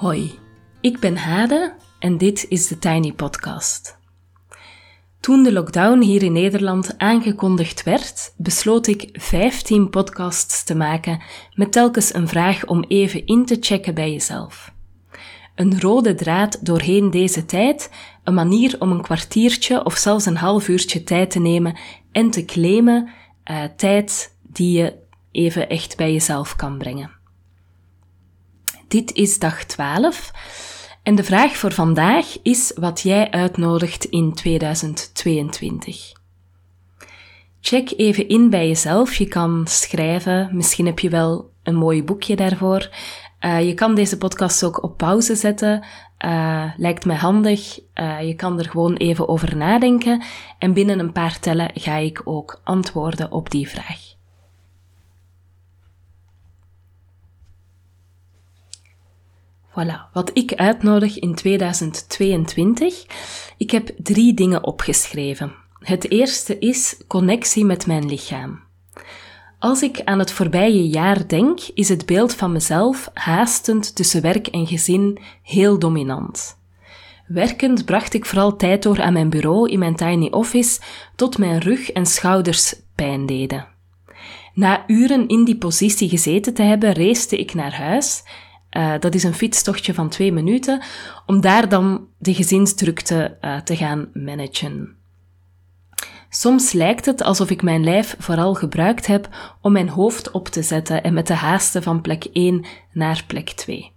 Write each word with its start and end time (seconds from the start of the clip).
Hoi, 0.00 0.38
ik 0.80 0.98
ben 0.98 1.16
Hade 1.16 1.74
en 1.98 2.18
dit 2.18 2.46
is 2.48 2.68
de 2.68 2.78
Tiny 2.78 3.12
Podcast. 3.12 3.98
Toen 5.20 5.42
de 5.42 5.52
lockdown 5.52 6.00
hier 6.00 6.22
in 6.22 6.32
Nederland 6.32 6.98
aangekondigd 6.98 7.82
werd, 7.82 8.34
besloot 8.36 8.86
ik 8.86 9.08
15 9.12 9.90
podcasts 9.90 10.64
te 10.64 10.74
maken 10.74 11.22
met 11.54 11.72
telkens 11.72 12.14
een 12.14 12.28
vraag 12.28 12.66
om 12.66 12.84
even 12.88 13.26
in 13.26 13.44
te 13.44 13.56
checken 13.60 13.94
bij 13.94 14.12
jezelf. 14.12 14.72
Een 15.54 15.80
rode 15.80 16.14
draad 16.14 16.66
doorheen 16.66 17.10
deze 17.10 17.44
tijd, 17.46 17.90
een 18.24 18.34
manier 18.34 18.76
om 18.78 18.90
een 18.90 19.02
kwartiertje 19.02 19.84
of 19.84 19.96
zelfs 19.96 20.26
een 20.26 20.36
half 20.36 20.68
uurtje 20.68 21.04
tijd 21.04 21.30
te 21.30 21.40
nemen 21.40 21.78
en 22.12 22.30
te 22.30 22.44
claimen 22.44 23.08
uh, 23.50 23.64
tijd 23.76 24.36
die 24.42 24.78
je 24.78 24.94
even 25.30 25.68
echt 25.68 25.96
bij 25.96 26.12
jezelf 26.12 26.56
kan 26.56 26.78
brengen. 26.78 27.19
Dit 28.90 29.12
is 29.12 29.38
dag 29.38 29.64
12 29.64 30.32
en 31.02 31.14
de 31.14 31.24
vraag 31.24 31.56
voor 31.56 31.72
vandaag 31.72 32.42
is 32.42 32.72
wat 32.74 33.00
jij 33.00 33.30
uitnodigt 33.30 34.04
in 34.04 34.34
2022. 34.34 36.12
Check 37.60 37.92
even 37.96 38.28
in 38.28 38.50
bij 38.50 38.66
jezelf. 38.66 39.14
Je 39.14 39.28
kan 39.28 39.66
schrijven, 39.66 40.48
misschien 40.52 40.86
heb 40.86 40.98
je 40.98 41.08
wel 41.08 41.50
een 41.62 41.74
mooi 41.74 42.04
boekje 42.04 42.36
daarvoor. 42.36 42.90
Uh, 43.40 43.66
je 43.66 43.74
kan 43.74 43.94
deze 43.94 44.18
podcast 44.18 44.64
ook 44.64 44.82
op 44.82 44.96
pauze 44.96 45.34
zetten. 45.34 45.84
Uh, 46.24 46.72
lijkt 46.76 47.04
mij 47.04 47.16
handig. 47.16 47.80
Uh, 47.94 48.22
je 48.22 48.34
kan 48.34 48.58
er 48.58 48.68
gewoon 48.68 48.94
even 48.94 49.28
over 49.28 49.56
nadenken. 49.56 50.22
En 50.58 50.72
binnen 50.72 50.98
een 50.98 51.12
paar 51.12 51.38
tellen 51.40 51.70
ga 51.74 51.96
ik 51.96 52.20
ook 52.24 52.60
antwoorden 52.64 53.32
op 53.32 53.50
die 53.50 53.68
vraag. 53.68 54.18
Voilà, 59.70 60.12
wat 60.12 60.30
ik 60.32 60.54
uitnodig 60.54 61.18
in 61.18 61.34
2022. 61.34 63.06
Ik 63.56 63.70
heb 63.70 63.90
drie 63.96 64.34
dingen 64.34 64.64
opgeschreven. 64.64 65.52
Het 65.78 66.10
eerste 66.10 66.58
is 66.58 67.00
connectie 67.06 67.64
met 67.64 67.86
mijn 67.86 68.06
lichaam. 68.06 68.60
Als 69.58 69.82
ik 69.82 70.00
aan 70.04 70.18
het 70.18 70.32
voorbije 70.32 70.88
jaar 70.88 71.28
denk, 71.28 71.60
is 71.74 71.88
het 71.88 72.06
beeld 72.06 72.34
van 72.34 72.52
mezelf 72.52 73.10
haastend 73.14 73.96
tussen 73.96 74.22
werk 74.22 74.46
en 74.46 74.66
gezin 74.66 75.18
heel 75.42 75.78
dominant. 75.78 76.58
Werkend 77.26 77.84
bracht 77.84 78.14
ik 78.14 78.26
vooral 78.26 78.56
tijd 78.56 78.82
door 78.82 79.00
aan 79.00 79.12
mijn 79.12 79.30
bureau 79.30 79.70
in 79.70 79.78
mijn 79.78 79.96
tiny 79.96 80.28
office 80.30 80.80
tot 81.16 81.38
mijn 81.38 81.58
rug 81.58 81.90
en 81.90 82.06
schouders 82.06 82.74
pijn 82.94 83.26
deden. 83.26 83.66
Na 84.54 84.84
uren 84.86 85.28
in 85.28 85.44
die 85.44 85.56
positie 85.56 86.08
gezeten 86.08 86.54
te 86.54 86.62
hebben, 86.62 86.92
reeste 86.92 87.36
ik 87.36 87.54
naar 87.54 87.74
huis 87.74 88.22
uh, 88.76 88.92
dat 89.00 89.14
is 89.14 89.22
een 89.22 89.34
fietstochtje 89.34 89.94
van 89.94 90.08
twee 90.08 90.32
minuten, 90.32 90.82
om 91.26 91.40
daar 91.40 91.68
dan 91.68 92.06
de 92.18 92.34
gezinsdrukte 92.34 93.36
uh, 93.40 93.60
te 93.60 93.76
gaan 93.76 94.08
managen. 94.12 94.98
Soms 96.28 96.72
lijkt 96.72 97.06
het 97.06 97.22
alsof 97.22 97.50
ik 97.50 97.62
mijn 97.62 97.84
lijf 97.84 98.16
vooral 98.18 98.54
gebruikt 98.54 99.06
heb 99.06 99.28
om 99.60 99.72
mijn 99.72 99.88
hoofd 99.88 100.30
op 100.30 100.48
te 100.48 100.62
zetten 100.62 101.02
en 101.02 101.14
met 101.14 101.26
de 101.26 101.34
haasten 101.34 101.82
van 101.82 102.00
plek 102.00 102.24
1 102.24 102.64
naar 102.92 103.24
plek 103.26 103.50
2. 103.50 103.92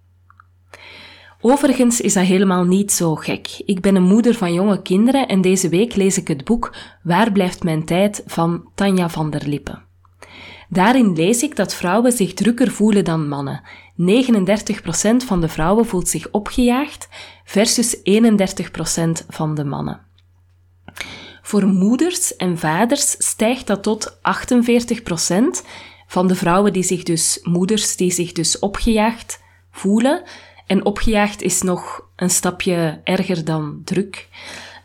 Overigens 1.42 2.02
is 2.02 2.14
dat 2.14 2.24
helemaal 2.24 2.64
niet 2.64 2.92
zo 2.92 3.16
gek. 3.16 3.62
Ik 3.66 3.82
ben 3.82 3.96
een 3.96 4.04
moeder 4.04 4.36
van 4.36 4.54
jonge 4.54 4.82
kinderen 4.82 5.28
en 5.28 5.42
deze 5.42 5.70
week 5.70 5.96
lees 5.96 6.18
ik 6.18 6.28
het 6.28 6.44
boek 6.44 6.76
Waar 7.04 7.32
blijft 7.32 7.64
mijn 7.64 7.86
tijd 7.86 8.24
van 8.26 8.70
Tanja 8.76 9.10
van 9.10 9.30
der 9.30 9.48
Lippen. 9.48 9.84
Daarin 10.70 11.14
lees 11.14 11.44
ik 11.44 11.56
dat 11.56 11.76
vrouwen 11.76 12.12
zich 12.12 12.34
drukker 12.34 12.72
voelen 12.72 13.04
dan 13.04 13.28
mannen 13.28 13.62
39% 13.98 15.26
van 15.26 15.42
de 15.42 15.48
vrouwen 15.48 15.86
voelt 15.86 16.08
zich 16.08 16.32
opgejaagd 16.32 17.08
versus 17.44 17.98
31% 17.98 18.02
van 19.30 19.56
de 19.56 19.64
mannen. 19.64 20.02
Voor 21.42 21.66
moeders 21.66 22.36
en 22.36 22.58
vaders 22.58 23.16
stijgt 23.18 23.68
dat 23.68 23.84
tot 23.84 24.18
48% 24.18 24.22
van 26.08 26.28
de 26.28 26.36
vrouwen 26.36 26.74
die 26.74 26.84
zich 26.84 27.04
dus, 27.04 27.40
moeders 27.44 27.96
die 27.96 28.12
zich 28.12 28.32
dus 28.32 28.60
opgejaagd 28.60 29.42
voelen. 29.72 30.24
En 30.68 30.86
opgejaagd 30.86 31.42
is 31.42 31.62
nog 31.62 32.08
een 32.16 32.30
stapje 32.30 33.02
erger 33.04 33.46
dan 33.46 33.82
druk. 33.84 34.28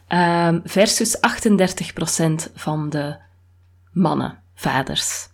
Uh, 0.09 0.55
versus 0.65 1.17
38% 1.17 2.53
van 2.55 2.91
de 2.91 3.17
mannen, 3.93 4.43
vaders. 4.55 5.29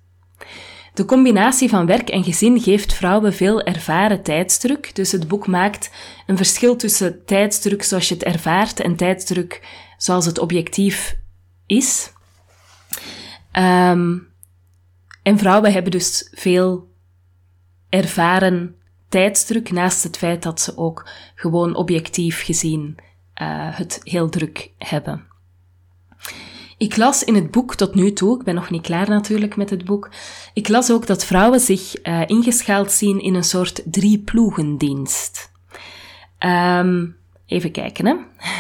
De 0.95 1.05
combinatie 1.05 1.69
van 1.69 1.87
werk 1.87 2.09
en 2.09 2.25
gezin 2.25 2.61
geeft 2.61 2.95
vrouwen 2.95 3.35
veel 3.35 3.63
ervaren 3.63 4.23
tijdsdruk. 4.23 4.95
Dus 4.95 5.13
het 5.13 5.29
boek 5.29 5.47
maakt 5.47 5.91
een 6.27 6.37
verschil 6.37 6.77
tussen 6.77 7.25
tijdsdruk 7.25 7.83
zoals 7.83 8.09
je 8.09 8.15
het 8.15 8.25
ervaart 8.25 8.81
en 8.81 8.97
tijdsdruk 8.97 9.69
zoals 9.97 10.27
het 10.27 10.39
objectief 10.39 11.17
is. 11.67 12.13
Um, 13.53 14.29
en 15.23 15.39
vrouwen 15.39 15.73
hebben 15.73 15.91
dus 15.91 16.29
veel 16.33 16.89
ervaren 17.89 18.77
tijdsdruk, 19.09 19.71
naast 19.71 20.03
het 20.03 20.17
feit 20.17 20.43
dat 20.43 20.61
ze 20.61 20.77
ook 20.77 21.09
gewoon 21.35 21.77
objectief 21.77 22.45
gezien 22.45 22.97
uh, 23.43 23.77
het 23.77 24.01
heel 24.03 24.29
druk 24.29 24.71
hebben. 24.79 25.27
Ik 26.79 26.97
las 26.97 27.25
in 27.25 27.35
het 27.35 27.51
boek 27.51 27.75
tot 27.75 27.95
nu 27.95 28.13
toe, 28.13 28.39
ik 28.39 28.45
ben 28.45 28.55
nog 28.55 28.71
niet 28.71 28.83
klaar 28.83 29.09
natuurlijk 29.09 29.57
met 29.57 29.71
het 29.71 29.85
boek, 29.85 30.11
ik 30.53 30.69
las 30.69 30.91
ook 30.91 31.07
dat 31.07 31.25
vrouwen 31.25 31.61
zich 31.61 32.07
uh, 32.07 32.21
ingeschaald 32.27 32.93
zien 32.93 33.21
in 33.21 33.35
een 33.35 33.45
soort 33.45 33.83
drieploegendienst. 33.85 35.53
Um, 36.39 37.17
even 37.47 37.71
kijken, 37.71 38.07
hè. 38.07 38.15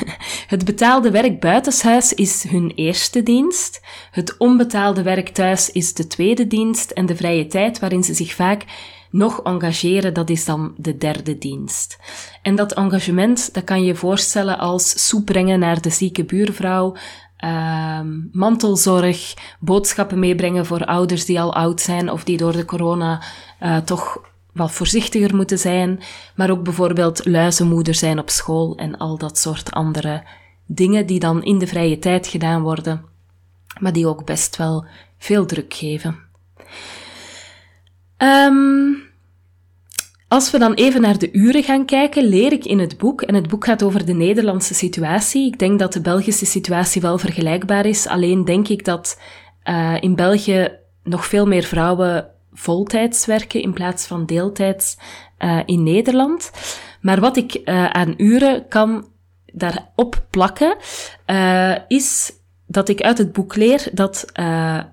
Het 0.54 0.64
betaalde 0.64 1.10
werk 1.10 1.40
buitenshuis 1.40 2.12
is 2.12 2.42
hun 2.48 2.72
eerste 2.74 3.22
dienst. 3.22 3.80
Het 4.10 4.36
onbetaalde 4.38 5.02
werk 5.02 5.28
thuis 5.28 5.70
is 5.70 5.94
de 5.94 6.06
tweede 6.06 6.46
dienst. 6.46 6.90
En 6.90 7.06
de 7.06 7.16
vrije 7.16 7.46
tijd 7.46 7.78
waarin 7.78 8.04
ze 8.04 8.14
zich 8.14 8.34
vaak 8.34 8.64
nog 9.10 9.42
engageren, 9.42 10.14
dat 10.14 10.30
is 10.30 10.44
dan 10.44 10.74
de 10.76 10.96
derde 10.96 11.38
dienst. 11.38 11.98
En 12.42 12.56
dat 12.56 12.72
engagement, 12.72 13.54
dat 13.54 13.64
kan 13.64 13.80
je 13.80 13.86
je 13.86 13.94
voorstellen 13.94 14.58
als 14.58 15.08
soep 15.08 15.24
brengen 15.24 15.58
naar 15.58 15.80
de 15.80 15.90
zieke 15.90 16.24
buurvrouw, 16.24 16.96
um, 17.38 18.28
mantelzorg, 18.32 19.34
boodschappen 19.60 20.18
meebrengen 20.18 20.66
voor 20.66 20.84
ouders 20.84 21.24
die 21.24 21.40
al 21.40 21.54
oud 21.54 21.80
zijn 21.80 22.10
of 22.10 22.24
die 22.24 22.36
door 22.36 22.52
de 22.52 22.64
corona 22.64 23.22
uh, 23.62 23.76
toch 23.76 24.18
wat 24.52 24.72
voorzichtiger 24.72 25.36
moeten 25.36 25.58
zijn, 25.58 26.02
maar 26.34 26.50
ook 26.50 26.62
bijvoorbeeld 26.62 27.26
luizenmoeder 27.26 27.94
zijn 27.94 28.18
op 28.18 28.30
school 28.30 28.76
en 28.76 28.96
al 28.98 29.18
dat 29.18 29.38
soort 29.38 29.72
andere 29.72 30.22
dingen 30.66 31.06
die 31.06 31.18
dan 31.18 31.42
in 31.42 31.58
de 31.58 31.66
vrije 31.66 31.98
tijd 31.98 32.26
gedaan 32.26 32.62
worden, 32.62 33.04
maar 33.80 33.92
die 33.92 34.06
ook 34.06 34.24
best 34.24 34.56
wel 34.56 34.86
veel 35.18 35.46
druk 35.46 35.74
geven. 35.74 36.18
Um, 38.18 39.03
als 40.34 40.50
we 40.50 40.58
dan 40.58 40.74
even 40.74 41.00
naar 41.00 41.18
de 41.18 41.32
uren 41.32 41.62
gaan 41.62 41.84
kijken, 41.84 42.24
leer 42.24 42.52
ik 42.52 42.64
in 42.64 42.78
het 42.78 42.98
boek, 42.98 43.22
en 43.22 43.34
het 43.34 43.48
boek 43.48 43.64
gaat 43.64 43.82
over 43.82 44.06
de 44.06 44.12
Nederlandse 44.12 44.74
situatie. 44.74 45.46
Ik 45.46 45.58
denk 45.58 45.78
dat 45.78 45.92
de 45.92 46.00
Belgische 46.00 46.46
situatie 46.46 47.00
wel 47.00 47.18
vergelijkbaar 47.18 47.86
is, 47.86 48.06
alleen 48.06 48.44
denk 48.44 48.68
ik 48.68 48.84
dat 48.84 49.20
uh, 49.64 49.96
in 50.00 50.14
België 50.14 50.78
nog 51.02 51.26
veel 51.26 51.46
meer 51.46 51.62
vrouwen 51.62 52.30
voltijds 52.52 53.26
werken 53.26 53.62
in 53.62 53.72
plaats 53.72 54.06
van 54.06 54.26
deeltijds 54.26 54.96
uh, 55.38 55.60
in 55.66 55.82
Nederland. 55.82 56.50
Maar 57.00 57.20
wat 57.20 57.36
ik 57.36 57.60
uh, 57.64 57.86
aan 57.86 58.14
uren 58.16 58.68
kan 58.68 59.08
daarop 59.52 60.26
plakken, 60.30 60.76
is 61.88 62.32
dat 62.66 62.88
ik 62.88 63.00
uit 63.00 63.18
het 63.18 63.32
boek 63.32 63.56
leer 63.56 63.88
dat 63.92 64.32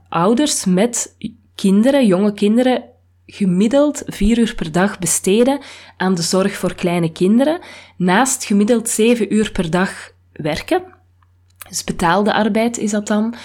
ouders 0.09 0.65
met 0.65 1.15
kinderen, 1.55 2.05
jonge 2.05 2.33
kinderen, 2.33 2.83
gemiddeld 3.31 4.03
vier 4.05 4.37
uur 4.37 4.55
per 4.55 4.71
dag 4.71 4.99
besteden 4.99 5.59
aan 5.97 6.15
de 6.15 6.21
zorg 6.21 6.55
voor 6.55 6.75
kleine 6.75 7.11
kinderen, 7.11 7.59
naast 7.97 8.43
gemiddeld 8.43 8.89
zeven 8.89 9.33
uur 9.33 9.51
per 9.51 9.69
dag 9.69 10.11
werken. 10.33 10.83
Dus 11.69 11.83
betaalde 11.83 12.33
arbeid 12.33 12.77
is 12.77 12.91
dat 12.91 13.07
dan. 13.07 13.35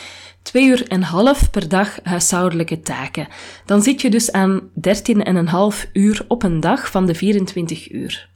Twee 0.43 0.67
uur 0.67 0.89
en 0.89 1.03
half 1.03 1.51
per 1.51 1.69
dag 1.69 1.99
huishoudelijke 2.03 2.81
taken. 2.81 3.29
Dan 3.65 3.83
zit 3.83 4.01
je 4.01 4.11
dus 4.11 4.33
aan 4.33 4.71
dertien 4.75 5.25
en 5.25 5.37
een 5.37 5.49
half 5.49 5.87
uur 5.93 6.25
op 6.29 6.43
een 6.43 6.61
dag 6.61 6.91
van 6.91 7.07
de 7.07 7.15
24 7.15 7.93
uur. 7.93 8.29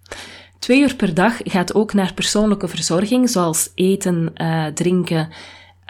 Twee 0.58 0.81
uur 0.81 0.94
per 0.97 1.14
dag 1.14 1.37
gaat 1.43 1.75
ook 1.75 1.93
naar 1.93 2.14
persoonlijke 2.14 2.69
verzorging, 2.69 3.31
zoals 3.31 3.70
eten, 3.75 4.32
uh, 4.35 4.67
drinken. 4.67 5.29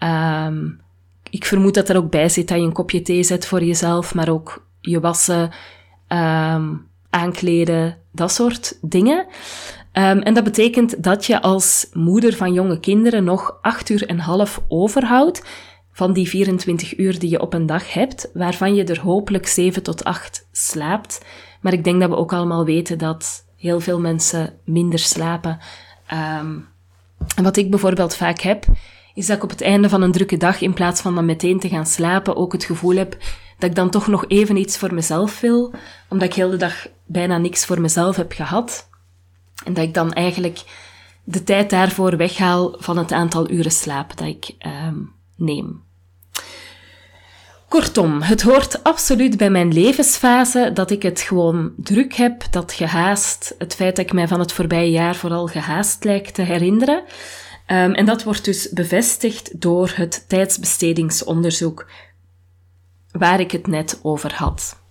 Um, 0.04 0.80
ik 1.30 1.44
vermoed 1.44 1.74
dat 1.74 1.88
er 1.88 1.96
ook 1.96 2.10
bij 2.10 2.28
zit 2.28 2.48
dat 2.48 2.58
je 2.58 2.64
een 2.64 2.72
kopje 2.72 3.02
thee 3.02 3.22
zet 3.22 3.46
voor 3.46 3.64
jezelf, 3.64 4.14
maar 4.14 4.28
ook 4.28 4.69
je 4.80 5.00
wassen, 5.00 5.50
um, 6.08 6.88
aankleden, 7.10 7.98
dat 8.12 8.32
soort 8.32 8.78
dingen. 8.80 9.26
Um, 9.92 10.18
en 10.18 10.34
dat 10.34 10.44
betekent 10.44 11.02
dat 11.02 11.26
je 11.26 11.42
als 11.42 11.88
moeder 11.92 12.36
van 12.36 12.52
jonge 12.52 12.80
kinderen 12.80 13.24
nog 13.24 13.58
acht 13.62 13.88
uur 13.88 14.06
en 14.06 14.18
half 14.18 14.62
overhoudt 14.68 15.44
van 15.92 16.12
die 16.12 16.28
24 16.28 16.98
uur 16.98 17.18
die 17.18 17.30
je 17.30 17.40
op 17.40 17.54
een 17.54 17.66
dag 17.66 17.92
hebt, 17.92 18.30
waarvan 18.34 18.74
je 18.74 18.84
er 18.84 19.00
hopelijk 19.00 19.46
7 19.46 19.82
tot 19.82 20.04
8 20.04 20.48
slaapt. 20.52 21.24
Maar 21.60 21.72
ik 21.72 21.84
denk 21.84 22.00
dat 22.00 22.10
we 22.10 22.16
ook 22.16 22.32
allemaal 22.32 22.64
weten 22.64 22.98
dat 22.98 23.44
heel 23.56 23.80
veel 23.80 24.00
mensen 24.00 24.54
minder 24.64 24.98
slapen. 24.98 25.58
Ehm, 26.06 26.58
en 27.36 27.42
wat 27.42 27.56
ik 27.56 27.70
bijvoorbeeld 27.70 28.16
vaak 28.16 28.40
heb, 28.40 28.64
is 29.20 29.26
dat 29.26 29.36
ik 29.36 29.42
op 29.42 29.50
het 29.50 29.60
einde 29.60 29.88
van 29.88 30.02
een 30.02 30.12
drukke 30.12 30.36
dag, 30.36 30.60
in 30.60 30.72
plaats 30.72 31.00
van 31.00 31.14
dan 31.14 31.24
meteen 31.24 31.60
te 31.60 31.68
gaan 31.68 31.86
slapen, 31.86 32.36
ook 32.36 32.52
het 32.52 32.64
gevoel 32.64 32.96
heb 32.96 33.16
dat 33.58 33.70
ik 33.70 33.76
dan 33.76 33.90
toch 33.90 34.06
nog 34.06 34.24
even 34.28 34.56
iets 34.56 34.78
voor 34.78 34.94
mezelf 34.94 35.40
wil, 35.40 35.74
omdat 36.08 36.28
ik 36.28 36.34
heel 36.34 36.50
de 36.50 36.56
dag 36.56 36.86
bijna 37.06 37.38
niks 37.38 37.64
voor 37.64 37.80
mezelf 37.80 38.16
heb 38.16 38.32
gehad. 38.32 38.88
En 39.64 39.74
dat 39.74 39.84
ik 39.84 39.94
dan 39.94 40.12
eigenlijk 40.12 40.62
de 41.24 41.44
tijd 41.44 41.70
daarvoor 41.70 42.16
weghaal 42.16 42.74
van 42.78 42.98
het 42.98 43.12
aantal 43.12 43.50
uren 43.50 43.72
slaap 43.72 44.16
dat 44.16 44.26
ik 44.26 44.54
um, 44.66 45.12
neem. 45.36 45.82
Kortom, 47.68 48.22
het 48.22 48.42
hoort 48.42 48.82
absoluut 48.82 49.36
bij 49.36 49.50
mijn 49.50 49.72
levensfase 49.72 50.70
dat 50.74 50.90
ik 50.90 51.02
het 51.02 51.20
gewoon 51.20 51.72
druk 51.76 52.14
heb, 52.14 52.44
dat 52.50 52.72
gehaast, 52.72 53.54
het 53.58 53.74
feit 53.74 53.96
dat 53.96 54.04
ik 54.04 54.12
mij 54.12 54.28
van 54.28 54.40
het 54.40 54.52
voorbije 54.52 54.90
jaar 54.90 55.14
vooral 55.14 55.46
gehaast 55.46 56.04
lijk 56.04 56.28
te 56.28 56.42
herinneren. 56.42 57.02
Um, 57.72 57.92
en 57.92 58.04
dat 58.04 58.22
wordt 58.22 58.44
dus 58.44 58.68
bevestigd 58.68 59.60
door 59.60 59.92
het 59.94 60.24
tijdsbestedingsonderzoek 60.28 61.86
waar 63.10 63.40
ik 63.40 63.50
het 63.50 63.66
net 63.66 64.00
over 64.02 64.34
had. 64.34 64.82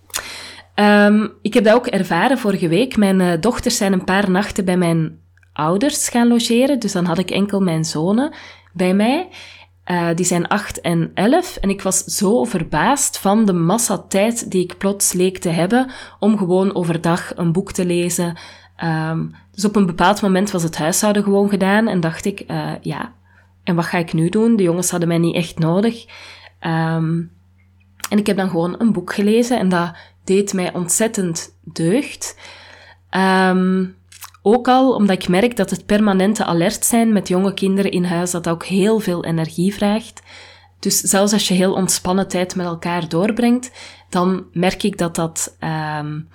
Um, 0.74 1.32
ik 1.42 1.54
heb 1.54 1.64
dat 1.64 1.74
ook 1.74 1.86
ervaren 1.86 2.38
vorige 2.38 2.68
week. 2.68 2.96
Mijn 2.96 3.20
uh, 3.20 3.32
dochters 3.40 3.76
zijn 3.76 3.92
een 3.92 4.04
paar 4.04 4.30
nachten 4.30 4.64
bij 4.64 4.76
mijn 4.76 5.18
ouders 5.52 6.08
gaan 6.08 6.28
logeren, 6.28 6.78
dus 6.78 6.92
dan 6.92 7.04
had 7.04 7.18
ik 7.18 7.30
enkel 7.30 7.60
mijn 7.60 7.84
zonen 7.84 8.34
bij 8.72 8.94
mij. 8.94 9.28
Uh, 9.86 10.08
die 10.14 10.26
zijn 10.26 10.48
8 10.48 10.80
en 10.80 11.10
11 11.14 11.56
en 11.56 11.70
ik 11.70 11.82
was 11.82 12.04
zo 12.04 12.44
verbaasd 12.44 13.18
van 13.18 13.44
de 13.44 13.52
massa 13.52 13.98
tijd 13.98 14.50
die 14.50 14.62
ik 14.62 14.78
plots 14.78 15.12
leek 15.12 15.38
te 15.38 15.48
hebben 15.48 15.90
om 16.18 16.38
gewoon 16.38 16.74
overdag 16.74 17.36
een 17.36 17.52
boek 17.52 17.72
te 17.72 17.84
lezen. 17.84 18.36
Um, 18.84 19.34
dus 19.60 19.70
op 19.70 19.76
een 19.76 19.86
bepaald 19.86 20.22
moment 20.22 20.50
was 20.50 20.62
het 20.62 20.76
huishouden 20.76 21.22
gewoon 21.22 21.48
gedaan 21.48 21.88
en 21.88 22.00
dacht 22.00 22.24
ik, 22.24 22.44
uh, 22.46 22.72
ja, 22.80 23.12
en 23.64 23.74
wat 23.74 23.84
ga 23.84 23.98
ik 23.98 24.12
nu 24.12 24.28
doen? 24.28 24.56
De 24.56 24.62
jongens 24.62 24.90
hadden 24.90 25.08
mij 25.08 25.18
niet 25.18 25.34
echt 25.34 25.58
nodig. 25.58 26.04
Um, 26.60 27.30
en 28.10 28.18
ik 28.18 28.26
heb 28.26 28.36
dan 28.36 28.50
gewoon 28.50 28.74
een 28.78 28.92
boek 28.92 29.14
gelezen 29.14 29.58
en 29.58 29.68
dat 29.68 29.92
deed 30.24 30.52
mij 30.52 30.72
ontzettend 30.72 31.56
deugd. 31.64 32.38
Um, 33.10 33.96
ook 34.42 34.68
al 34.68 34.94
omdat 34.94 35.22
ik 35.22 35.28
merk 35.28 35.56
dat 35.56 35.70
het 35.70 35.86
permanente 35.86 36.44
alert 36.44 36.84
zijn 36.84 37.12
met 37.12 37.28
jonge 37.28 37.54
kinderen 37.54 37.90
in 37.90 38.04
huis, 38.04 38.30
dat 38.30 38.48
ook 38.48 38.64
heel 38.64 38.98
veel 38.98 39.24
energie 39.24 39.74
vraagt. 39.74 40.22
Dus 40.78 41.00
zelfs 41.00 41.32
als 41.32 41.48
je 41.48 41.54
heel 41.54 41.72
ontspannen 41.72 42.28
tijd 42.28 42.56
met 42.56 42.66
elkaar 42.66 43.08
doorbrengt, 43.08 43.70
dan 44.08 44.44
merk 44.52 44.82
ik 44.82 44.98
dat 44.98 45.14
dat 45.14 45.56
um, 45.98 46.28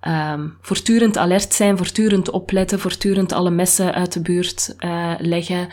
um, 0.00 0.56
voortdurend 0.60 1.18
alert 1.18 1.54
zijn, 1.54 1.76
voortdurend 1.76 2.30
opletten, 2.30 2.80
voortdurend 2.80 3.32
alle 3.32 3.50
messen 3.50 3.94
uit 3.94 4.12
de 4.12 4.20
buurt 4.20 4.74
uh, 4.80 5.12
leggen, 5.18 5.68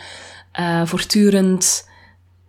uh, 0.60 0.86
voortdurend 0.86 1.92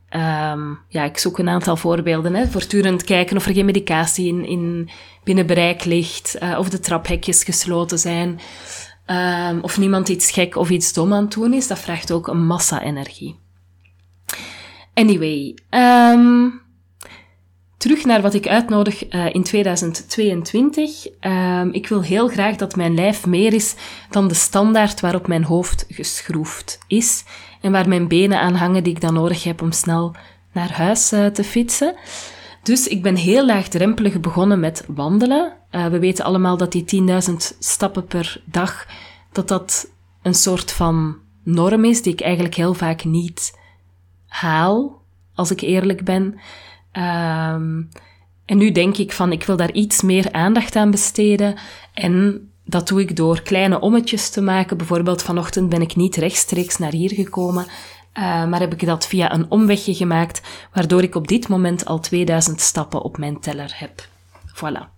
Um, 0.09 0.79
ja, 0.89 1.03
ik 1.03 1.17
zoek 1.17 1.39
een 1.39 1.49
aantal 1.49 1.77
voorbeelden. 1.77 2.35
Hè. 2.35 2.47
Voortdurend 2.47 3.03
kijken 3.03 3.37
of 3.37 3.45
er 3.45 3.53
geen 3.53 3.65
medicatie 3.65 4.27
in, 4.27 4.45
in 4.45 4.89
binnen 5.23 5.45
bereik 5.45 5.85
ligt, 5.85 6.35
uh, 6.43 6.55
of 6.59 6.69
de 6.69 6.79
traphekjes 6.79 7.43
gesloten 7.43 7.99
zijn, 7.99 8.39
um, 9.51 9.59
of 9.61 9.77
niemand 9.77 10.09
iets 10.09 10.31
gek 10.31 10.55
of 10.55 10.69
iets 10.69 10.93
dom 10.93 11.13
aan 11.13 11.23
het 11.23 11.31
doen 11.31 11.53
is. 11.53 11.67
Dat 11.67 11.79
vraagt 11.79 12.11
ook 12.11 12.27
een 12.27 12.45
massa 12.45 12.81
energie. 12.81 13.39
Anyway, 14.93 15.55
terug 17.85 18.05
naar 18.05 18.21
wat 18.21 18.33
ik 18.33 18.47
uitnodig 18.47 19.13
uh, 19.13 19.33
in 19.33 19.43
2022. 19.43 21.07
ik 21.71 21.87
wil 21.87 22.01
heel 22.01 22.27
graag 22.27 22.55
dat 22.55 22.75
mijn 22.75 22.93
lijf 22.93 23.25
meer 23.25 23.53
is 23.53 23.75
dan 24.09 24.27
de 24.27 24.33
standaard 24.33 24.99
waarop 24.99 25.27
mijn 25.27 25.43
hoofd 25.43 25.85
geschroefd 25.89 26.79
is 26.87 27.23
en 27.61 27.71
waar 27.71 27.87
mijn 27.87 28.07
benen 28.07 28.39
aan 28.39 28.55
hangen 28.55 28.83
die 28.83 28.93
ik 28.93 29.01
dan 29.01 29.13
nodig 29.13 29.43
heb 29.43 29.61
om 29.61 29.71
snel 29.71 30.15
naar 30.53 30.71
huis 30.71 31.13
uh, 31.13 31.25
te 31.25 31.43
fietsen. 31.43 31.95
Dus 32.63 32.87
ik 32.87 33.01
ben 33.01 33.15
heel 33.15 33.45
laagdrempelig 33.45 34.19
begonnen 34.19 34.59
met 34.59 34.85
wandelen. 34.87 35.53
Uh, 35.71 35.87
we 35.87 35.99
weten 35.99 36.25
allemaal 36.25 36.57
dat 36.57 36.71
die 36.71 37.03
10.000 37.29 37.33
stappen 37.59 38.05
per 38.05 38.41
dag, 38.45 38.87
dat 39.31 39.47
dat 39.47 39.91
een 40.21 40.35
soort 40.35 40.71
van 40.71 41.17
norm 41.43 41.85
is 41.85 42.01
die 42.01 42.13
ik 42.13 42.21
eigenlijk 42.21 42.55
heel 42.55 42.73
vaak 42.73 43.03
niet 43.03 43.59
haal, 44.27 45.01
als 45.35 45.51
ik 45.51 45.61
eerlijk 45.61 46.03
ben. 46.03 46.39
Um, 46.97 47.89
en 48.45 48.57
nu 48.57 48.71
denk 48.71 48.97
ik 48.97 49.11
van, 49.11 49.31
ik 49.31 49.43
wil 49.43 49.55
daar 49.55 49.71
iets 49.71 50.01
meer 50.01 50.31
aandacht 50.31 50.75
aan 50.75 50.91
besteden 50.91 51.55
en 51.93 52.47
dat 52.65 52.87
doe 52.87 53.01
ik 53.01 53.15
door 53.15 53.41
kleine 53.41 53.79
ommetjes 53.79 54.29
te 54.29 54.41
maken. 54.41 54.77
Bijvoorbeeld 54.77 55.21
vanochtend 55.21 55.69
ben 55.69 55.81
ik 55.81 55.95
niet 55.95 56.15
rechtstreeks 56.15 56.77
naar 56.77 56.91
hier 56.91 57.13
gekomen, 57.13 57.65
uh, 58.13 58.45
maar 58.45 58.59
heb 58.59 58.73
ik 58.73 58.85
dat 58.85 59.07
via 59.07 59.33
een 59.33 59.51
omwegje 59.51 59.93
gemaakt, 59.93 60.41
waardoor 60.73 61.03
ik 61.03 61.15
op 61.15 61.27
dit 61.27 61.47
moment 61.47 61.85
al 61.85 61.99
2000 61.99 62.61
stappen 62.61 63.01
op 63.01 63.17
mijn 63.17 63.39
teller 63.39 63.73
heb. 63.75 64.07
Voilà. 64.47 64.93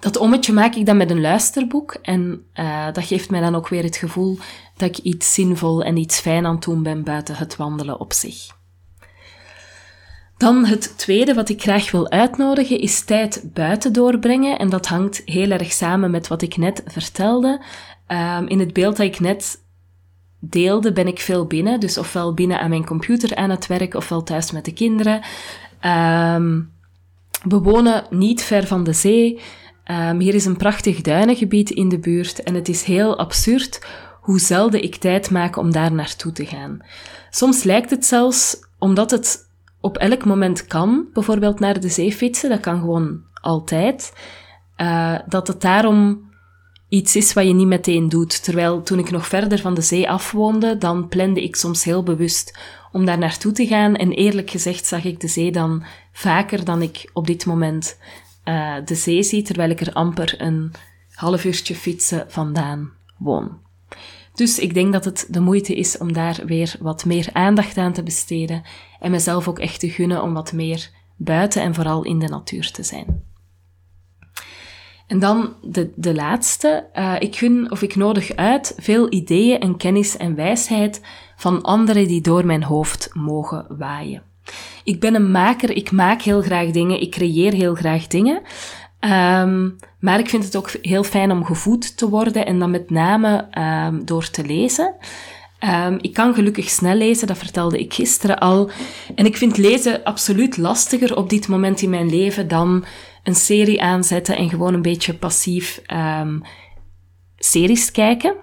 Dat 0.00 0.16
ommetje 0.16 0.52
maak 0.52 0.74
ik 0.74 0.86
dan 0.86 0.96
met 0.96 1.10
een 1.10 1.20
luisterboek 1.20 1.96
en 2.02 2.44
uh, 2.54 2.92
dat 2.92 3.04
geeft 3.04 3.30
mij 3.30 3.40
dan 3.40 3.54
ook 3.54 3.68
weer 3.68 3.82
het 3.82 3.96
gevoel 3.96 4.38
dat 4.76 4.88
ik 4.88 4.98
iets 4.98 5.34
zinvol 5.34 5.82
en 5.82 5.96
iets 5.96 6.20
fijn 6.20 6.46
aan 6.46 6.54
het 6.54 6.64
doen 6.64 6.82
ben 6.82 7.04
buiten 7.04 7.36
het 7.36 7.56
wandelen 7.56 8.00
op 8.00 8.12
zich. 8.12 8.58
Dan 10.40 10.64
het 10.64 10.98
tweede 10.98 11.34
wat 11.34 11.48
ik 11.48 11.62
graag 11.62 11.90
wil 11.90 12.10
uitnodigen 12.10 12.78
is 12.78 13.04
tijd 13.04 13.50
buiten 13.54 13.92
doorbrengen. 13.92 14.58
En 14.58 14.68
dat 14.68 14.86
hangt 14.86 15.22
heel 15.24 15.50
erg 15.50 15.72
samen 15.72 16.10
met 16.10 16.28
wat 16.28 16.42
ik 16.42 16.56
net 16.56 16.82
vertelde. 16.86 17.62
Um, 18.08 18.46
in 18.46 18.58
het 18.58 18.72
beeld 18.72 18.96
dat 18.96 19.06
ik 19.06 19.20
net 19.20 19.62
deelde, 20.38 20.92
ben 20.92 21.06
ik 21.06 21.20
veel 21.20 21.46
binnen. 21.46 21.80
Dus 21.80 21.98
ofwel 21.98 22.34
binnen 22.34 22.60
aan 22.60 22.68
mijn 22.68 22.86
computer 22.86 23.36
aan 23.36 23.50
het 23.50 23.66
werk, 23.66 23.94
ofwel 23.94 24.22
thuis 24.22 24.50
met 24.50 24.64
de 24.64 24.72
kinderen. 24.72 25.22
Um, 26.34 26.72
we 27.42 27.58
wonen 27.58 28.06
niet 28.10 28.42
ver 28.42 28.66
van 28.66 28.84
de 28.84 28.92
zee. 28.92 29.40
Um, 29.90 30.20
hier 30.20 30.34
is 30.34 30.44
een 30.44 30.56
prachtig 30.56 31.00
duinengebied 31.00 31.70
in 31.70 31.88
de 31.88 31.98
buurt. 31.98 32.42
En 32.42 32.54
het 32.54 32.68
is 32.68 32.82
heel 32.82 33.18
absurd 33.18 33.86
hoe 34.20 34.38
zelden 34.38 34.82
ik 34.82 34.96
tijd 34.96 35.30
maak 35.30 35.56
om 35.56 35.72
daar 35.72 35.92
naartoe 35.92 36.32
te 36.32 36.46
gaan. 36.46 36.80
Soms 37.30 37.62
lijkt 37.62 37.90
het 37.90 38.06
zelfs, 38.06 38.56
omdat 38.78 39.10
het 39.10 39.48
op 39.80 39.96
elk 39.96 40.24
moment 40.24 40.66
kan, 40.66 41.06
bijvoorbeeld 41.12 41.60
naar 41.60 41.80
de 41.80 41.88
zee 41.88 42.12
fietsen, 42.12 42.50
dat 42.50 42.60
kan 42.60 42.80
gewoon 42.80 43.20
altijd, 43.40 44.12
uh, 44.76 45.18
dat 45.28 45.46
het 45.46 45.60
daarom 45.60 46.28
iets 46.88 47.16
is 47.16 47.32
wat 47.32 47.46
je 47.46 47.52
niet 47.52 47.66
meteen 47.66 48.08
doet. 48.08 48.44
Terwijl 48.44 48.82
toen 48.82 48.98
ik 48.98 49.10
nog 49.10 49.26
verder 49.26 49.58
van 49.58 49.74
de 49.74 49.80
zee 49.80 50.10
afwoonde, 50.10 50.78
dan 50.78 51.08
plande 51.08 51.42
ik 51.42 51.56
soms 51.56 51.84
heel 51.84 52.02
bewust 52.02 52.58
om 52.92 53.04
daar 53.04 53.18
naartoe 53.18 53.52
te 53.52 53.66
gaan. 53.66 53.96
En 53.96 54.12
eerlijk 54.12 54.50
gezegd 54.50 54.86
zag 54.86 55.04
ik 55.04 55.20
de 55.20 55.28
zee 55.28 55.52
dan 55.52 55.84
vaker 56.12 56.64
dan 56.64 56.82
ik 56.82 57.10
op 57.12 57.26
dit 57.26 57.46
moment 57.46 57.98
uh, 58.44 58.74
de 58.84 58.94
zee 58.94 59.22
zie, 59.22 59.42
terwijl 59.42 59.70
ik 59.70 59.80
er 59.80 59.92
amper 59.92 60.34
een 60.38 60.72
half 61.14 61.44
uurtje 61.44 61.74
fietsen 61.74 62.24
vandaan 62.28 62.90
woon. 63.18 63.58
Dus 64.40 64.58
ik 64.58 64.74
denk 64.74 64.92
dat 64.92 65.04
het 65.04 65.26
de 65.28 65.40
moeite 65.40 65.74
is 65.74 65.98
om 65.98 66.12
daar 66.12 66.40
weer 66.46 66.76
wat 66.80 67.04
meer 67.04 67.28
aandacht 67.32 67.76
aan 67.76 67.92
te 67.92 68.02
besteden 68.02 68.62
en 69.00 69.10
mezelf 69.10 69.48
ook 69.48 69.58
echt 69.58 69.80
te 69.80 69.90
gunnen 69.90 70.22
om 70.22 70.34
wat 70.34 70.52
meer 70.52 70.90
buiten 71.16 71.62
en 71.62 71.74
vooral 71.74 72.04
in 72.04 72.18
de 72.18 72.28
natuur 72.28 72.70
te 72.70 72.82
zijn. 72.82 73.22
En 75.06 75.18
dan 75.18 75.54
de, 75.62 75.92
de 75.96 76.14
laatste. 76.14 76.86
Uh, 76.94 77.14
ik 77.18 77.36
gun 77.36 77.70
of 77.70 77.82
ik 77.82 77.96
nodig 77.96 78.36
uit 78.36 78.74
veel 78.76 79.12
ideeën 79.12 79.60
en 79.60 79.76
kennis 79.76 80.16
en 80.16 80.34
wijsheid 80.34 81.00
van 81.36 81.62
anderen 81.62 82.08
die 82.08 82.20
door 82.20 82.46
mijn 82.46 82.62
hoofd 82.62 83.10
mogen 83.12 83.66
waaien. 83.68 84.22
Ik 84.84 85.00
ben 85.00 85.14
een 85.14 85.30
maker, 85.30 85.70
ik 85.70 85.90
maak 85.90 86.22
heel 86.22 86.42
graag 86.42 86.70
dingen, 86.70 87.00
ik 87.00 87.10
creëer 87.10 87.52
heel 87.52 87.74
graag 87.74 88.06
dingen. 88.06 88.42
Um, 89.04 89.76
maar 90.00 90.18
ik 90.18 90.28
vind 90.28 90.44
het 90.44 90.56
ook 90.56 90.70
heel 90.82 91.04
fijn 91.04 91.30
om 91.30 91.44
gevoed 91.44 91.96
te 91.96 92.08
worden 92.08 92.46
en 92.46 92.58
dan 92.58 92.70
met 92.70 92.90
name 92.90 93.48
um, 93.58 94.04
door 94.04 94.30
te 94.30 94.44
lezen. 94.44 94.94
Um, 95.64 95.98
ik 96.00 96.14
kan 96.14 96.34
gelukkig 96.34 96.68
snel 96.68 96.94
lezen, 96.94 97.26
dat 97.26 97.38
vertelde 97.38 97.78
ik 97.78 97.94
gisteren 97.94 98.38
al. 98.38 98.70
En 99.14 99.26
ik 99.26 99.36
vind 99.36 99.56
lezen 99.56 100.04
absoluut 100.04 100.56
lastiger 100.56 101.16
op 101.16 101.30
dit 101.30 101.48
moment 101.48 101.82
in 101.82 101.90
mijn 101.90 102.10
leven 102.10 102.48
dan 102.48 102.84
een 103.22 103.34
serie 103.34 103.82
aanzetten 103.82 104.36
en 104.36 104.48
gewoon 104.48 104.74
een 104.74 104.82
beetje 104.82 105.14
passief 105.14 105.82
series 107.36 107.90
kijken. 107.90 108.34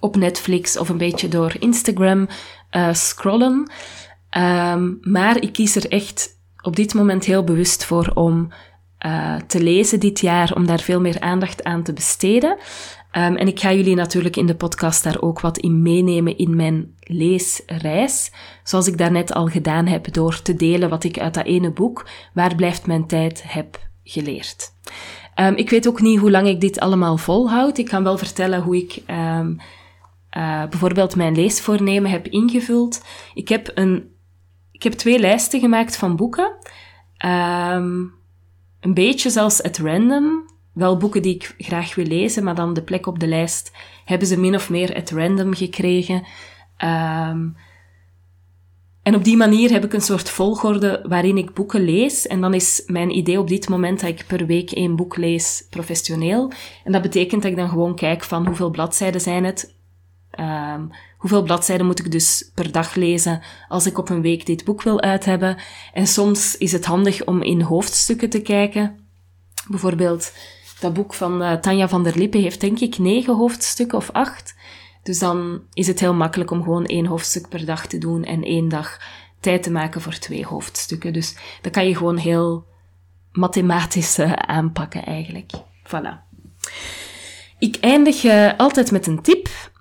Op 0.00 0.16
Netflix 0.16 0.78
of 0.78 0.88
een 0.88 0.98
beetje 0.98 1.28
door 1.28 1.54
Instagram 1.58 2.28
uh, 2.70 2.92
scrollen. 2.92 3.70
Maar 5.00 5.40
ik 5.40 5.52
kies 5.52 5.76
er 5.76 5.90
echt 5.90 6.28
op 6.62 6.76
dit 6.76 6.94
moment 6.94 7.24
heel 7.24 7.44
bewust 7.44 7.84
voor 7.84 8.10
om 8.14 8.52
uh, 9.06 9.36
te 9.46 9.62
lezen 9.62 10.00
dit 10.00 10.20
jaar, 10.20 10.54
om 10.54 10.66
daar 10.66 10.80
veel 10.80 11.00
meer 11.00 11.20
aandacht 11.20 11.64
aan 11.64 11.82
te 11.82 11.92
besteden. 11.92 12.50
Um, 13.16 13.36
en 13.36 13.46
ik 13.46 13.60
ga 13.60 13.72
jullie 13.72 13.94
natuurlijk 13.94 14.36
in 14.36 14.46
de 14.46 14.54
podcast 14.54 15.04
daar 15.04 15.20
ook 15.20 15.40
wat 15.40 15.58
in 15.58 15.82
meenemen 15.82 16.38
in 16.38 16.56
mijn 16.56 16.94
leesreis. 17.00 18.32
Zoals 18.62 18.86
ik 18.86 18.98
daarnet 18.98 19.32
al 19.32 19.46
gedaan 19.46 19.86
heb 19.86 20.12
door 20.12 20.42
te 20.42 20.56
delen 20.56 20.88
wat 20.88 21.04
ik 21.04 21.18
uit 21.18 21.34
dat 21.34 21.44
ene 21.44 21.72
boek, 21.72 22.06
Waar 22.32 22.54
blijft 22.54 22.86
mijn 22.86 23.06
tijd, 23.06 23.42
heb 23.46 23.78
geleerd. 24.04 24.72
Um, 25.40 25.54
ik 25.54 25.70
weet 25.70 25.88
ook 25.88 26.00
niet 26.00 26.18
hoe 26.18 26.30
lang 26.30 26.48
ik 26.48 26.60
dit 26.60 26.80
allemaal 26.80 27.16
volhoud. 27.16 27.78
Ik 27.78 27.86
kan 27.86 28.02
wel 28.02 28.18
vertellen 28.18 28.62
hoe 28.62 28.76
ik 28.76 29.02
um, 29.10 29.60
uh, 30.36 30.68
bijvoorbeeld 30.68 31.16
mijn 31.16 31.34
leesvoornemen 31.34 32.10
heb 32.10 32.26
ingevuld. 32.26 33.04
Ik 33.34 33.48
heb, 33.48 33.70
een, 33.74 34.14
ik 34.70 34.82
heb 34.82 34.92
twee 34.92 35.18
lijsten 35.18 35.60
gemaakt 35.60 35.96
van 35.96 36.16
boeken. 36.16 36.56
Um, 37.26 38.12
een 38.84 38.94
beetje 38.94 39.30
zelfs 39.30 39.62
at 39.62 39.78
random. 39.78 40.52
Wel 40.72 40.96
boeken 40.96 41.22
die 41.22 41.34
ik 41.34 41.54
graag 41.58 41.94
wil 41.94 42.06
lezen, 42.06 42.44
maar 42.44 42.54
dan 42.54 42.74
de 42.74 42.82
plek 42.82 43.06
op 43.06 43.18
de 43.18 43.26
lijst 43.26 43.72
hebben 44.04 44.28
ze 44.28 44.40
min 44.40 44.54
of 44.54 44.70
meer 44.70 44.94
at 44.94 45.10
random 45.10 45.54
gekregen. 45.54 46.22
Um, 46.84 47.56
en 49.02 49.14
op 49.14 49.24
die 49.24 49.36
manier 49.36 49.70
heb 49.70 49.84
ik 49.84 49.92
een 49.92 50.00
soort 50.00 50.30
volgorde 50.30 51.04
waarin 51.08 51.36
ik 51.36 51.54
boeken 51.54 51.84
lees. 51.84 52.26
En 52.26 52.40
dan 52.40 52.54
is 52.54 52.82
mijn 52.86 53.16
idee 53.16 53.38
op 53.38 53.48
dit 53.48 53.68
moment 53.68 54.00
dat 54.00 54.10
ik 54.10 54.24
per 54.26 54.46
week 54.46 54.70
één 54.70 54.96
boek 54.96 55.16
lees 55.16 55.66
professioneel. 55.70 56.52
En 56.84 56.92
dat 56.92 57.02
betekent 57.02 57.42
dat 57.42 57.50
ik 57.50 57.56
dan 57.56 57.68
gewoon 57.68 57.96
kijk 57.96 58.24
van 58.24 58.46
hoeveel 58.46 58.70
bladzijden 58.70 59.20
zijn 59.20 59.44
het. 59.44 59.74
Um, 60.40 60.90
hoeveel 61.24 61.42
bladzijden 61.42 61.86
moet 61.86 61.98
ik 61.98 62.10
dus 62.10 62.50
per 62.54 62.72
dag 62.72 62.94
lezen 62.94 63.42
als 63.68 63.86
ik 63.86 63.98
op 63.98 64.08
een 64.08 64.22
week 64.22 64.46
dit 64.46 64.64
boek 64.64 64.82
wil 64.82 65.00
uit 65.00 65.24
hebben. 65.24 65.56
En 65.92 66.06
soms 66.06 66.56
is 66.56 66.72
het 66.72 66.84
handig 66.84 67.24
om 67.24 67.42
in 67.42 67.60
hoofdstukken 67.60 68.30
te 68.30 68.42
kijken. 68.42 68.98
Bijvoorbeeld 69.68 70.32
dat 70.80 70.92
boek 70.92 71.14
van 71.14 71.42
uh, 71.42 71.52
Tanja 71.52 71.88
van 71.88 72.02
der 72.02 72.18
Lippe 72.18 72.38
heeft 72.38 72.60
denk 72.60 72.80
ik 72.80 72.98
negen 72.98 73.36
hoofdstukken 73.36 73.98
of 73.98 74.10
acht. 74.10 74.54
Dus 75.02 75.18
dan 75.18 75.62
is 75.72 75.86
het 75.86 76.00
heel 76.00 76.14
makkelijk 76.14 76.50
om 76.50 76.62
gewoon 76.62 76.84
één 76.84 77.06
hoofdstuk 77.06 77.48
per 77.48 77.64
dag 77.64 77.86
te 77.86 77.98
doen 77.98 78.24
en 78.24 78.42
één 78.42 78.68
dag 78.68 79.00
tijd 79.40 79.62
te 79.62 79.70
maken 79.70 80.00
voor 80.00 80.18
twee 80.18 80.46
hoofdstukken. 80.46 81.12
Dus 81.12 81.36
dat 81.62 81.72
kan 81.72 81.88
je 81.88 81.96
gewoon 81.96 82.16
heel 82.16 82.64
mathematisch 83.32 84.18
uh, 84.18 84.32
aanpakken 84.32 85.04
eigenlijk. 85.04 85.50
Voilà. 85.86 86.32
Ik 87.58 87.76
eindig 87.80 88.24
uh, 88.24 88.52
altijd 88.56 88.90
met 88.90 89.06
een 89.06 89.22
tip 89.22 89.72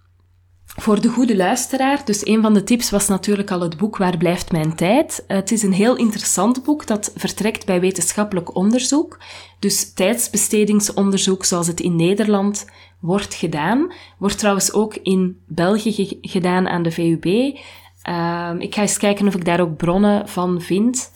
voor 0.75 1.01
de 1.01 1.09
goede 1.09 1.35
luisteraar. 1.35 2.01
Dus 2.05 2.25
een 2.25 2.41
van 2.41 2.53
de 2.53 2.63
tips 2.63 2.89
was 2.89 3.07
natuurlijk 3.07 3.51
al 3.51 3.61
het 3.61 3.77
boek 3.77 3.97
Waar 3.97 4.17
blijft 4.17 4.51
mijn 4.51 4.75
tijd? 4.75 5.23
Het 5.27 5.51
is 5.51 5.63
een 5.63 5.73
heel 5.73 5.95
interessant 5.95 6.63
boek 6.63 6.87
dat 6.87 7.11
vertrekt 7.15 7.65
bij 7.65 7.79
wetenschappelijk 7.79 8.55
onderzoek. 8.55 9.17
Dus 9.59 9.93
tijdsbestedingsonderzoek 9.93 11.45
zoals 11.45 11.67
het 11.67 11.79
in 11.79 11.95
Nederland 11.95 12.65
wordt 12.99 13.33
gedaan. 13.33 13.93
Wordt 14.17 14.37
trouwens 14.37 14.73
ook 14.73 14.95
in 14.95 15.39
België 15.47 16.17
gedaan 16.21 16.67
aan 16.67 16.83
de 16.83 16.91
VUB. 16.91 17.57
Ehm, 18.01 18.57
ik 18.57 18.75
ga 18.75 18.81
eens 18.81 18.97
kijken 18.97 19.27
of 19.27 19.35
ik 19.35 19.45
daar 19.45 19.59
ook 19.59 19.77
bronnen 19.77 20.29
van 20.29 20.61
vind. 20.61 21.11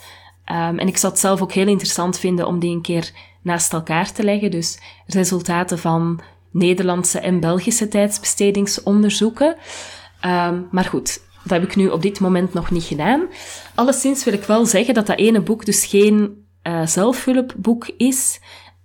Um, 0.52 0.80
en 0.80 0.88
ik 0.88 0.98
zou 0.98 1.12
het 1.12 1.22
zelf 1.22 1.42
ook 1.42 1.52
heel 1.52 1.68
interessant 1.68 2.20
vinden 2.20 2.48
om 2.48 2.60
die 2.60 2.76
een 2.76 2.82
keer 2.82 3.12
naast 3.42 3.74
elkaar 3.74 4.12
te 4.12 4.24
leggen. 4.24 4.52
Dus 4.52 4.80
resultaten 5.06 5.80
van 5.80 6.22
Nederlandse 6.58 7.20
en 7.20 7.40
Belgische 7.40 7.88
tijdsbestedingsonderzoeken. 7.88 9.56
Um, 10.26 10.68
maar 10.72 10.86
goed, 10.86 11.22
dat 11.44 11.60
heb 11.60 11.70
ik 11.70 11.76
nu 11.76 11.88
op 11.88 12.02
dit 12.02 12.20
moment 12.20 12.54
nog 12.54 12.72
niet 12.72 12.84
gedaan. 12.84 13.28
Alleszins 13.76 14.24
wil 14.24 14.34
ik 14.34 14.44
wel 14.44 14.66
zeggen 14.66 14.94
dat 14.94 15.08
dat 15.08 15.18
ene 15.18 15.42
boek 15.42 15.66
dus 15.66 15.86
geen 15.86 16.46
uh, 16.64 16.86
zelfhulpboek 16.86 17.90
is. 17.98 18.40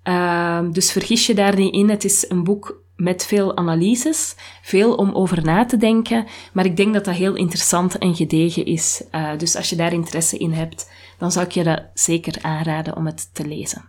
Uh, 0.05 0.61
dus 0.71 0.93
vergis 0.93 1.27
je 1.27 1.35
daar 1.35 1.57
niet 1.57 1.75
in. 1.75 1.91
Het 1.91 2.05
is 2.05 2.25
een 2.29 2.45
boek 2.45 2.81
met 2.97 3.27
veel 3.27 3.57
analyses, 3.57 4.35
veel 4.63 4.95
om 4.95 5.13
over 5.13 5.45
na 5.45 5.65
te 5.65 5.77
denken. 5.77 6.27
Maar 6.53 6.65
ik 6.65 6.77
denk 6.77 6.95
dat 6.95 7.05
dat 7.05 7.15
heel 7.15 7.35
interessant 7.35 7.99
en 7.99 8.15
gedegen 8.15 8.65
is. 8.65 9.03
Uh, 9.13 9.31
dus 9.39 9.57
als 9.57 9.71
je 9.71 9.77
daar 9.77 9.93
interesse 9.93 10.39
in 10.39 10.53
hebt, 10.53 10.91
dan 11.19 11.33
zou 11.33 11.47
ik 11.47 11.53
je 11.53 11.63
dat 11.63 11.83
zeker 11.95 12.35
aanraden 12.43 12.97
om 12.97 13.07
het 13.07 13.35
te 13.35 13.47
lezen. 13.47 13.85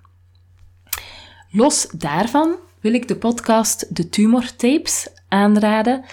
Los 1.50 1.88
daarvan 1.92 2.56
wil 2.84 2.94
ik 2.94 3.08
de 3.08 3.16
podcast 3.16 3.96
De 3.96 4.10
Tumor 4.10 4.56
Tapes 4.56 5.08
aanraden. 5.28 6.04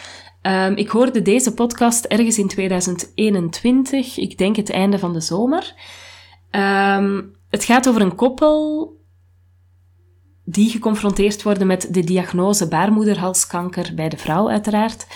Um, 0.43 0.77
ik 0.77 0.89
hoorde 0.89 1.23
deze 1.23 1.55
podcast 1.55 2.05
ergens 2.05 2.39
in 2.39 2.49
2021, 2.49 4.19
ik 4.19 4.39
denk 4.39 4.57
het 4.57 4.71
einde 4.71 4.99
van 4.99 5.12
de 5.12 5.21
zomer. 5.21 5.75
Um, 6.50 7.37
het 7.49 7.65
gaat 7.65 7.89
over 7.89 8.00
een 8.00 8.15
koppel 8.15 8.93
die 10.45 10.71
geconfronteerd 10.71 11.43
worden 11.43 11.67
met 11.67 11.89
de 11.91 12.05
diagnose 12.05 12.69
baarmoederhalskanker 12.69 13.93
bij 13.95 14.09
de 14.09 14.17
vrouw, 14.17 14.50
uiteraard. 14.50 15.07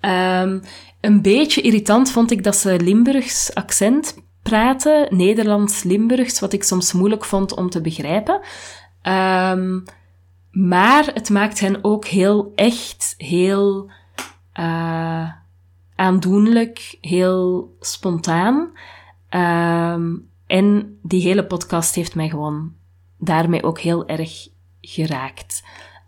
Um, 0.00 0.62
een 1.00 1.22
beetje 1.22 1.60
irritant 1.60 2.10
vond 2.10 2.30
ik 2.30 2.44
dat 2.44 2.56
ze 2.56 2.80
Limburgs 2.80 3.54
accent 3.54 4.14
praten, 4.42 5.16
Nederlands-Limburgs, 5.16 6.40
wat 6.40 6.52
ik 6.52 6.62
soms 6.62 6.92
moeilijk 6.92 7.24
vond 7.24 7.56
om 7.56 7.70
te 7.70 7.80
begrijpen. 7.80 8.40
Um, 9.02 9.84
maar 10.54 11.10
het 11.14 11.30
maakt 11.30 11.60
hen 11.60 11.78
ook 11.84 12.06
heel 12.06 12.52
echt, 12.54 13.14
heel 13.16 13.90
uh, 14.60 15.30
aandoenlijk, 15.94 16.98
heel 17.00 17.76
spontaan. 17.80 18.70
Um, 19.30 20.28
en 20.46 20.98
die 21.02 21.22
hele 21.22 21.46
podcast 21.46 21.94
heeft 21.94 22.14
mij 22.14 22.28
gewoon 22.28 22.72
daarmee 23.18 23.62
ook 23.62 23.80
heel 23.80 24.06
erg 24.06 24.48
geraakt. 24.80 25.64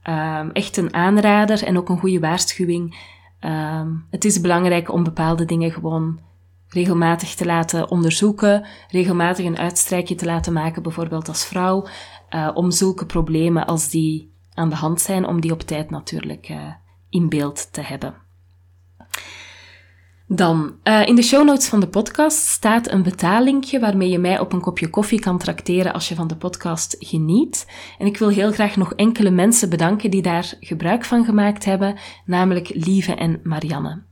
Um, 0.09 0.51
echt 0.51 0.77
een 0.77 0.95
aanrader 0.95 1.65
en 1.65 1.79
ook 1.79 1.89
een 1.89 1.99
goede 1.99 2.21
waarschuwing. 2.21 2.99
Um, 3.41 4.07
het 4.11 4.25
is 4.25 4.41
belangrijk 4.41 4.93
om 4.93 5.05
bepaalde 5.05 5.45
dingen 5.45 5.73
gewoon 5.73 6.21
regelmatig 6.69 7.35
te 7.35 7.47
laten 7.47 7.91
onderzoeken, 7.91 8.67
regelmatig 8.91 9.45
een 9.45 9.59
uitstrijkje 9.59 10.15
te 10.15 10.25
laten 10.25 10.53
maken, 10.53 10.83
bijvoorbeeld 10.83 11.29
als 11.29 11.47
vrouw, 11.47 11.87
uh, 12.31 12.51
om 12.55 12.71
zulke 12.71 13.07
problemen 13.07 13.67
als 13.67 13.89
die 13.89 14.35
aan 14.57 14.69
de 14.69 14.75
hand 14.75 15.01
zijn, 15.01 15.27
om 15.27 15.41
die 15.41 15.53
op 15.53 15.61
tijd 15.61 15.91
natuurlijk 15.91 16.49
uh, 16.49 16.73
in 17.11 17.29
beeld 17.29 17.73
te 17.73 17.81
hebben. 17.81 18.15
Dan, 20.29 20.75
uh, 20.85 21.07
in 21.07 21.15
de 21.15 21.23
show 21.23 21.45
notes 21.45 21.69
van 21.69 21.81
de 21.81 21.89
podcast 21.89 22.47
staat 22.47 22.91
een 22.91 23.03
betaallinkje 23.03 23.81
waarmee 23.81 24.09
je 24.09 24.19
mij 24.19 24.39
op 24.41 24.53
een 24.53 24.61
kopje 24.61 24.91
koffie 24.91 25.21
kan 25.21 25.39
trakteren 25.39 25.93
als 25.93 26.09
je 26.09 26.15
van 26.15 26.27
de 26.27 26.37
podcast 26.37 26.97
geniet. 26.99 27.67
En 27.99 28.07
ik 28.07 28.19
wil 28.19 28.29
heel 28.29 28.53
graag 28.53 28.77
nog 28.77 28.93
enkele 28.93 29.31
mensen 29.31 29.71
bedanken 29.71 30.11
die 30.11 30.23
daar 30.23 30.55
gebruik 30.61 31.05
van 31.05 31.25
gemaakt 31.25 31.65
hebben, 31.65 31.97
namelijk 32.25 32.71
Lieve 32.75 33.15
en 33.15 33.41
Marianne. 33.43 34.03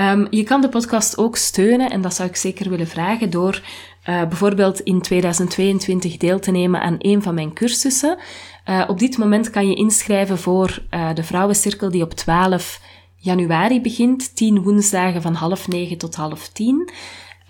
Um, 0.00 0.26
je 0.30 0.42
kan 0.42 0.60
de 0.60 0.68
podcast 0.68 1.18
ook 1.18 1.36
steunen 1.36 1.90
en 1.90 2.00
dat 2.00 2.14
zou 2.14 2.28
ik 2.28 2.36
zeker 2.36 2.70
willen 2.70 2.86
vragen 2.86 3.30
door 3.30 3.62
uh, 4.08 4.26
bijvoorbeeld 4.28 4.80
in 4.80 5.00
2022 5.00 6.16
deel 6.16 6.38
te 6.38 6.50
nemen 6.50 6.80
aan 6.80 6.96
een 6.98 7.22
van 7.22 7.34
mijn 7.34 7.52
cursussen. 7.52 8.18
Uh, 8.68 8.84
op 8.86 8.98
dit 8.98 9.18
moment 9.18 9.50
kan 9.50 9.68
je 9.68 9.74
inschrijven 9.74 10.38
voor 10.38 10.82
uh, 10.90 11.14
de 11.14 11.22
vrouwencirkel 11.22 11.90
die 11.90 12.02
op 12.02 12.12
12 12.12 12.80
januari 13.16 13.80
begint. 13.80 14.36
10 14.36 14.62
woensdagen 14.62 15.22
van 15.22 15.34
half 15.34 15.68
negen 15.68 15.98
tot 15.98 16.14
half 16.14 16.48
tien. 16.48 16.90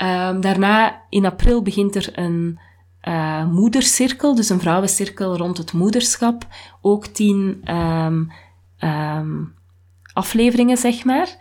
Um, 0.02 0.40
daarna 0.40 1.02
in 1.08 1.26
april 1.26 1.62
begint 1.62 1.94
er 1.94 2.18
een 2.18 2.58
moedercirkel, 3.50 4.34
dus 4.34 4.48
een 4.48 4.60
vrouwencirkel 4.60 5.36
rond 5.36 5.58
het 5.58 5.72
moederschap. 5.72 6.46
Ook 6.80 7.06
10 7.06 7.62
um, 7.70 8.32
um, 8.80 9.54
afleveringen, 10.12 10.76
zeg 10.76 11.04
maar. 11.04 11.36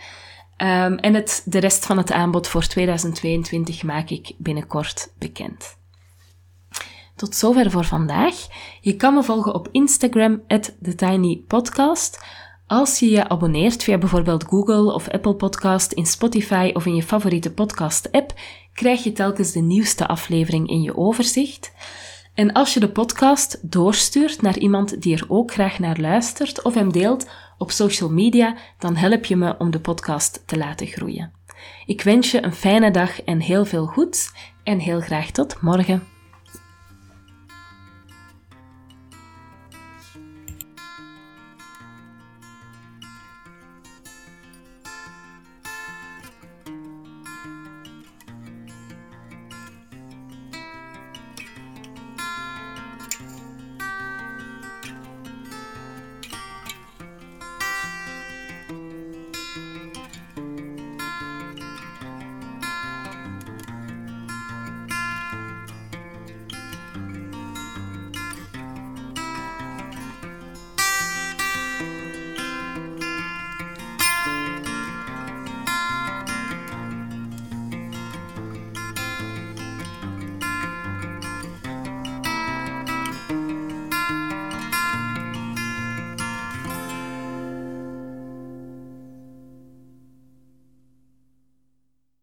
Um, 0.58 0.96
en 0.98 1.14
het, 1.14 1.42
de 1.46 1.60
rest 1.60 1.86
van 1.86 1.98
het 1.98 2.12
aanbod 2.12 2.48
voor 2.48 2.68
2022 2.68 3.84
maak 3.84 4.10
ik 4.10 4.34
binnenkort 4.38 5.14
bekend. 5.18 5.78
Tot 7.16 7.36
zover 7.36 7.72
voor 7.72 7.86
vandaag. 7.86 8.36
Je 8.82 8.96
kan 8.96 9.14
me 9.14 9.24
volgen 9.24 9.54
op 9.54 9.70
Instagram, 9.72 10.42
TheTinyPodcast. 10.82 12.24
Als 12.68 13.00
je 13.00 13.10
je 13.10 13.30
abonneert 13.30 13.84
via 13.84 13.98
bijvoorbeeld 13.98 14.44
Google 14.44 14.94
of 14.94 15.10
Apple 15.10 15.36
Podcast, 15.36 15.92
in 15.92 16.06
Spotify 16.06 16.72
of 16.74 16.86
in 16.86 16.96
je 16.96 17.04
favoriete 17.04 17.54
podcast-app, 17.54 18.34
krijg 18.74 19.04
je 19.04 19.12
telkens 19.12 19.52
de 19.52 19.62
nieuwste 19.62 20.08
aflevering 20.08 20.70
in 20.70 20.82
je 20.82 20.98
overzicht. 20.98 21.72
En 22.34 22.52
als 22.52 22.74
je 22.74 22.80
de 22.80 22.90
podcast 22.90 23.72
doorstuurt 23.72 24.42
naar 24.42 24.58
iemand 24.58 25.02
die 25.02 25.16
er 25.16 25.26
ook 25.28 25.52
graag 25.52 25.80
naar 25.80 26.00
luistert 26.00 26.62
of 26.62 26.74
hem 26.74 26.92
deelt 26.92 27.28
op 27.58 27.72
social 27.72 28.10
media, 28.10 28.56
dan 28.78 28.96
help 28.96 29.26
je 29.26 29.36
me 29.36 29.58
om 29.58 29.72
de 29.72 29.80
podcast 29.80 30.44
te 30.46 30.58
laten 30.58 30.88
groeien. 30.88 31.32
Ik 31.86 32.02
wens 32.02 32.32
je 32.32 32.44
een 32.44 32.54
fijne 32.54 32.92
dag 32.92 33.22
en 33.22 33.40
heel 33.40 33.66
veel 33.66 33.86
goeds 33.86 34.32
en 34.64 34.80
heel 34.80 35.00
graag 35.00 35.32
tot 35.32 35.62
morgen. 35.62 36.15